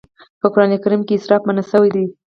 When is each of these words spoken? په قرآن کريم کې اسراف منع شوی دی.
په 0.41 0.47
قرآن 0.53 0.71
کريم 0.83 1.01
کې 1.07 1.13
اسراف 1.15 1.41
منع 1.47 1.63
شوی 1.71 1.89
دی. 1.95 2.05